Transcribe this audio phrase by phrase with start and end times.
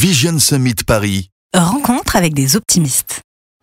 [0.00, 1.28] Vision Summit Paris.
[1.54, 3.20] Rencontre avec des optimistes.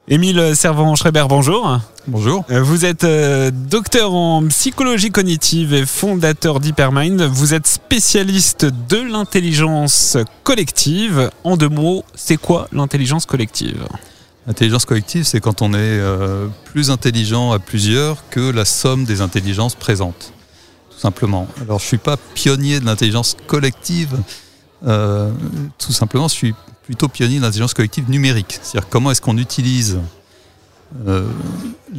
[0.07, 1.79] Émile Servan-Schreiber, bonjour.
[2.05, 2.45] Bonjour.
[2.51, 7.23] Euh, Vous êtes euh, docteur en psychologie cognitive et fondateur d'Hypermind.
[7.23, 11.31] Vous êtes spécialiste de l'intelligence collective.
[11.43, 13.87] En deux mots, c'est quoi l'intelligence collective?
[14.45, 19.21] L'intelligence collective, c'est quand on est euh, plus intelligent à plusieurs que la somme des
[19.21, 20.33] intelligences présentes,
[20.91, 21.47] tout simplement.
[21.63, 24.15] Alors, je suis pas pionnier de l'intelligence collective.
[24.85, 25.31] Euh,
[25.77, 28.59] tout simplement, je suis plutôt pionnier de l'intelligence collective numérique.
[28.61, 29.99] C'est-à-dire comment est-ce qu'on utilise
[31.07, 31.27] euh,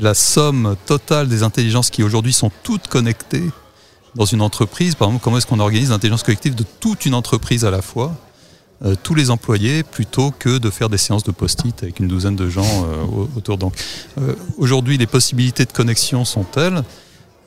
[0.01, 3.45] la somme totale des intelligences qui aujourd'hui sont toutes connectées
[4.15, 4.95] dans une entreprise.
[4.95, 8.15] Par exemple, comment est-ce qu'on organise l'intelligence collective de toute une entreprise à la fois
[8.85, 12.37] euh, tous les employés plutôt que de faire des séances de post-it avec une douzaine
[12.37, 13.59] de gens au- autour.
[13.59, 13.75] Donc
[14.57, 16.83] aujourd'hui, les possibilités de connexion sont telles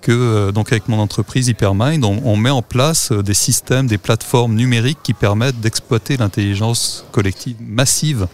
[0.02, 3.88] que euh, donc avec mon entreprise Hypermind, on, on met en place euh, des systèmes,
[3.88, 8.28] des plateformes numériques qui permettent d'exploiter l'intelligence collective massive,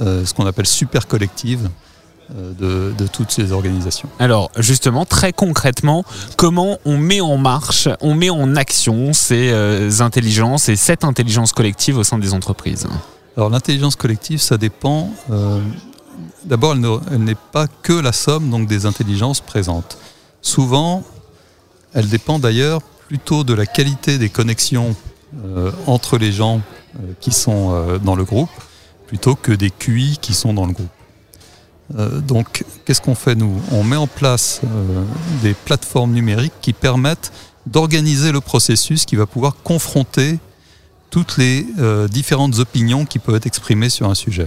[0.00, 1.70] euh, ce qu'on appelle super collective
[2.34, 4.08] euh, de, de toutes ces organisations.
[4.18, 6.04] Alors, justement, très concrètement,
[6.36, 11.52] comment on met en marche, on met en action ces euh, intelligences et cette intelligence
[11.52, 12.86] collective au sein des entreprises?
[13.36, 15.08] Alors l'intelligence collective, ça dépend.
[16.44, 19.96] D'abord, elle ne- elle n'est pas que la somme donc des intelligences présentes.
[20.42, 21.04] Souvent,
[21.94, 24.94] elle dépend d'ailleurs plutôt de la qualité des connexions
[25.44, 26.60] euh, entre les gens
[26.96, 28.50] euh, qui sont euh, dans le groupe,
[29.06, 30.88] plutôt que des QI qui sont dans le groupe.
[32.24, 33.60] Donc, qu'est-ce qu'on fait nous?
[33.72, 34.60] On met en place
[35.42, 37.32] des plateformes numériques qui permettent
[37.66, 40.38] d'organiser le processus qui va pouvoir confronter
[41.10, 41.66] toutes les
[42.08, 44.46] différentes opinions qui peuvent être exprimées sur un sujet.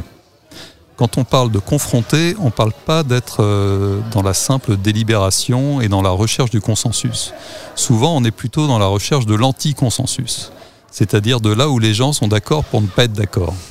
[0.95, 5.81] Quand on parle de confronter, on ne parle pas d'être euh, dans la simple délibération
[5.81, 7.33] et dans la recherche du consensus.
[7.75, 10.51] Souvent, on est plutôt dans la recherche de l'anti-consensus,
[10.91, 13.53] c'est-à-dire de là où les gens sont d'accord pour ne pas être d'accord.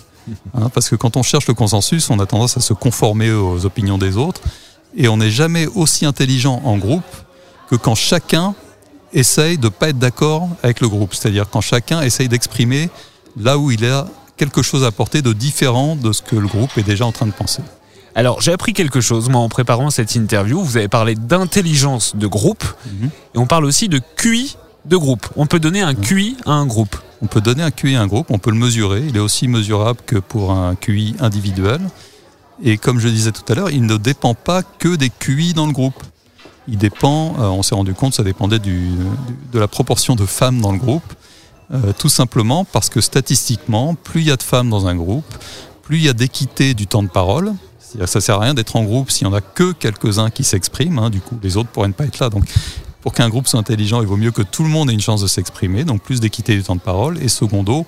[0.55, 3.67] Hein, parce que quand on cherche le consensus, on a tendance à se conformer aux
[3.67, 4.41] opinions des autres,
[4.97, 7.03] et on n'est jamais aussi intelligent en groupe
[7.69, 8.55] que quand chacun
[9.12, 11.15] essaye de ne pas être d'accord avec le groupe.
[11.15, 12.88] C'est-à-dire quand chacun essaye d'exprimer
[13.37, 14.06] là où il a
[14.37, 17.26] quelque chose à apporter de différent de ce que le groupe est déjà en train
[17.26, 17.62] de penser.
[18.15, 20.60] Alors, j'ai appris quelque chose, moi, en préparant cette interview.
[20.62, 23.10] Vous avez parlé d'intelligence de groupe Mhm.
[23.34, 25.26] et on parle aussi de QI de groupe.
[25.37, 26.97] On peut donner un QI à un groupe.
[27.22, 29.47] On peut donner un QI à un groupe, on peut le mesurer, il est aussi
[29.48, 31.81] mesurable que pour un QI individuel.
[32.64, 35.66] Et comme je disais tout à l'heure, il ne dépend pas que des QI dans
[35.66, 36.03] le groupe.
[36.69, 38.91] Il dépend, euh, on s'est rendu compte, ça dépendait du-
[39.53, 41.03] de la proportion de femmes dans le groupe,
[41.72, 45.25] euh, tout simplement parce que statistiquement, plus il y a de femmes dans un groupe,
[45.83, 47.55] plus il y a d'équité du temps de parole.
[48.06, 50.99] Ça sert à rien d'être en groupe s'il n'y en a que quelques-uns qui s'expriment.
[50.99, 52.31] hein, du coup, les autres pourraient ne pas être là.
[52.31, 52.44] Donc,
[53.03, 55.21] pour qu'un groupe soit intelligent, il vaut mieux que tout le monde ait une chance
[55.21, 57.84] de s'exprimer, donc plus d'équité du temps de parole, et secondo,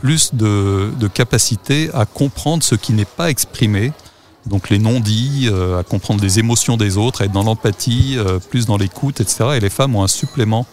[0.00, 3.92] plus de, de capacité à comprendre ce qui n'est pas exprimé,
[4.46, 8.38] donc les non-dits, euh, à comprendre les émotions des autres, à être dans l'empathie, euh,
[8.38, 9.50] plus dans l'écoute, etc.
[9.56, 10.66] Et les femmes ont un supplément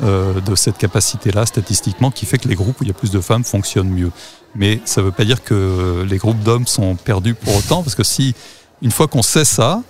[0.00, 3.10] euh, de cette capacité-là statistiquement qui fait que les groupes où il y a plus
[3.10, 4.10] de femmes fonctionnent mieux.
[4.54, 7.94] Mais ça ne veut pas dire que les groupes d'hommes sont perdus pour autant, parce
[7.94, 8.34] que si,
[8.80, 9.82] une fois qu'on sait ça,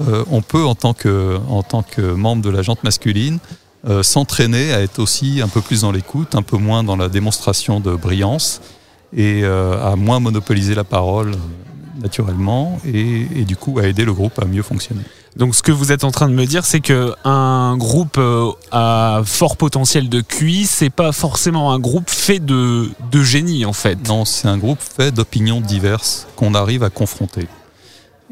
[0.00, 3.38] euh, on peut, en tant que, en tant que membre de la jante masculine,
[3.88, 7.08] euh, s'entraîner à être aussi un peu plus dans l'écoute, un peu moins dans la
[7.08, 8.60] démonstration de brillance,
[9.16, 11.32] et à moins monopoliser la parole
[11.98, 15.02] naturellement, et, et du coup à aider le groupe à mieux fonctionner.
[15.36, 18.50] Donc, ce que vous êtes en train de me dire, c'est que un groupe euh,
[18.72, 23.72] à fort potentiel de QI, c'est pas forcément un groupe fait de, de génie, en
[23.72, 24.08] fait.
[24.08, 27.46] Non, c'est un groupe fait d'opinions diverses qu'on arrive à confronter.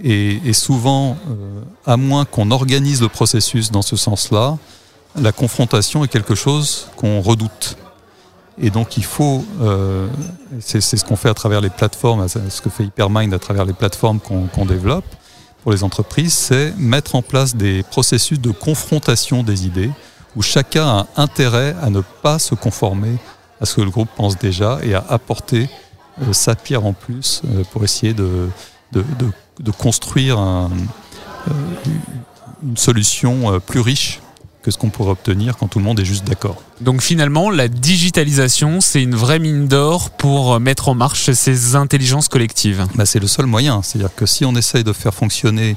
[0.03, 4.59] Et, et souvent, euh, à moins qu'on organise le processus dans ce sens-là,
[5.15, 7.77] la confrontation est quelque chose qu'on redoute.
[8.59, 10.09] Et donc il faut, euh,
[10.61, 13.75] c'est ce qu'on fait à travers les plateformes, ce que fait Hypermind à travers les
[13.75, 15.05] plateformes qu'on développe.
[15.63, 19.91] Pour les entreprises, c'est mettre en place des processus de confrontation des idées
[20.37, 23.17] où chacun a intérêt à ne pas se conformer
[23.61, 25.69] à ce que le groupe pense déjà et à apporter
[26.23, 28.49] euh, sa pierre en plus euh, pour essayer de,
[29.79, 30.71] construire un-
[32.63, 34.21] une solution plus riche
[34.67, 36.61] que ce qu'on pourrait obtenir quand tout le monde est juste d'accord.
[36.81, 42.27] Donc, finalement, la digitalisation, c'est une vraie mine d'or pour mettre en marche ces intelligences
[42.27, 42.85] collectives.
[42.97, 43.83] Bah, c'est le seul moyen.
[43.83, 45.77] C'est-à-dire que si on essaye de faire fonctionner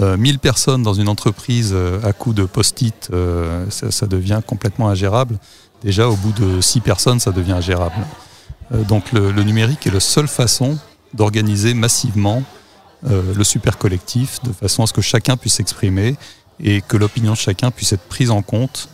[0.00, 4.40] euh, 1000 personnes dans une entreprise euh, à coup de post-it, euh, ça, ça devient
[4.44, 5.38] complètement ingérable.
[5.84, 7.94] Déjà, au bout de 6 personnes, ça devient ingérable.
[8.72, 10.76] Euh, donc le, le numérique est la seule façon
[11.12, 12.42] d'organiser massivement
[13.10, 16.16] euh, le super collectif, de façon à ce que chacun puisse s'exprimer
[16.60, 18.88] et que l'opinion de chacun puisse être prise en compte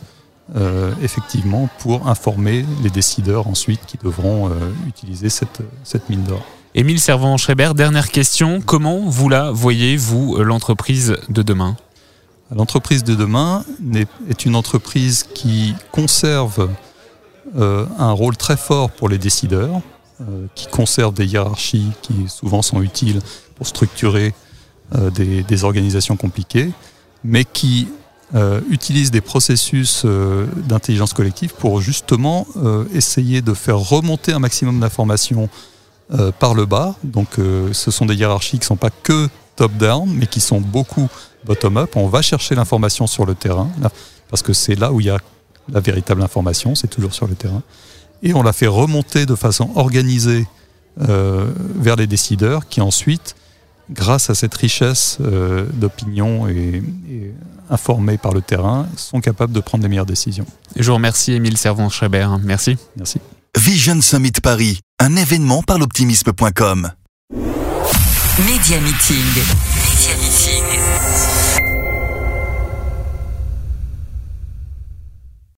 [0.55, 4.53] euh, effectivement pour informer les décideurs ensuite qui devront euh,
[4.87, 6.43] utiliser cette, cette mine d'or.
[6.73, 8.61] Émile Servan-Schreiber, dernière question.
[8.61, 11.75] Comment vous la voyez, vous, l'entreprise de demain?
[12.53, 13.63] L'entreprise de demain
[14.29, 16.69] est une entreprise qui conserve
[17.57, 19.81] euh, un rôle très fort pour les décideurs,
[20.21, 23.19] euh, qui conserve des hiérarchies qui souvent sont utiles
[23.55, 24.33] pour structurer
[24.95, 26.71] euh, des, des, organisations compliquées,
[27.23, 27.87] mais qui
[28.69, 32.47] utilise des processus d'intelligence collective pour justement
[32.93, 35.49] essayer de faire remonter un maximum d'informations
[36.39, 36.95] par le bas.
[37.03, 39.27] Donc ce sont des hiérarchies qui ne sont pas que
[39.57, 41.09] top-down, mais qui sont beaucoup
[41.43, 41.95] bottom-up.
[41.95, 43.69] On va chercher l'information sur le terrain,
[44.29, 45.17] parce que c'est là où il y a
[45.71, 47.61] la véritable information, c'est toujours sur le terrain.
[48.23, 50.47] Et on la fait remonter de façon organisée
[51.01, 53.35] euh, vers les décideurs qui ensuite,
[53.91, 57.33] grâce à cette richesse euh, d'opinion et, et
[57.69, 60.45] informés par le terrain, sont capables de prendre les meilleures décisions.
[60.75, 62.27] je vous remercie, Émile Servon-Schreiber.
[62.43, 62.77] Merci.
[62.97, 63.19] Merci.
[63.57, 66.91] Vision Summit Paris, un événement par l'optimisme.com.
[68.39, 69.25] Média Meeting.